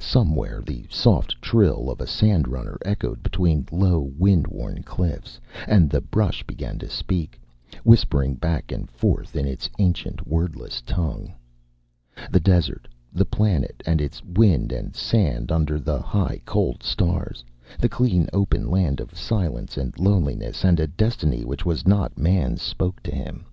[0.00, 6.00] Somewhere the soft trill of a sandrunner echoed between low wind worn cliffs, and the
[6.00, 7.38] brush began to speak,
[7.84, 11.34] whispering back and forth in its ancient wordless tongue.
[12.32, 17.44] The desert, the planet and its wind and sand under the high cold stars,
[17.78, 22.60] the clean open land of silence and loneliness and a destiny which was not man's,
[22.60, 23.44] spoke to him.